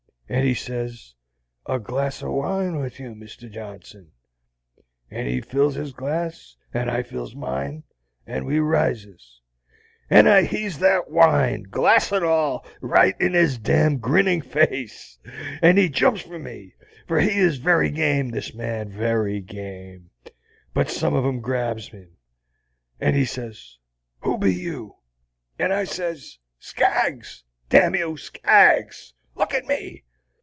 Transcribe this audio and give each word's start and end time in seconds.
And 0.33 0.45
he 0.47 0.53
sez, 0.53 1.13
'A 1.65 1.79
glass 1.79 2.23
o' 2.23 2.31
wine 2.31 2.79
with 2.79 3.01
you, 3.01 3.09
Mr. 3.13 3.51
Johnson'; 3.51 4.13
and 5.09 5.27
he 5.27 5.41
fills 5.41 5.75
his 5.75 5.91
glass 5.91 6.55
and 6.73 6.89
I 6.89 7.03
fills 7.03 7.35
mine, 7.35 7.83
and 8.25 8.45
we 8.45 8.59
rises. 8.61 9.41
And 10.09 10.29
I 10.29 10.43
heaves 10.43 10.79
that 10.79 11.11
wine, 11.11 11.63
glass 11.63 12.13
and 12.13 12.23
all, 12.23 12.65
right 12.79 13.19
into 13.19 13.39
his 13.39 13.57
damned 13.57 13.99
grinnin' 14.01 14.39
face. 14.41 15.19
And 15.61 15.77
he 15.77 15.89
jumps 15.89 16.21
for 16.21 16.39
me, 16.39 16.75
for 17.09 17.19
he 17.19 17.37
is 17.37 17.57
very 17.57 17.89
game, 17.91 18.29
this 18.29 18.53
Man, 18.53 18.89
very 18.89 19.41
game, 19.41 20.11
but 20.73 20.89
some 20.89 21.13
on 21.13 21.25
'em 21.25 21.41
grabs 21.41 21.89
him, 21.89 22.15
and 23.01 23.17
he 23.17 23.25
sez, 23.25 23.79
'Who 24.21 24.37
be 24.37 24.53
you?' 24.55 24.95
And 25.59 25.73
I 25.73 25.83
sez, 25.83 26.39
'Skaggs! 26.57 27.43
damn 27.67 27.95
you, 27.95 28.15
Skaggs! 28.15 29.13
Look 29.35 29.53
at 29.53 29.65
me! 29.65 30.05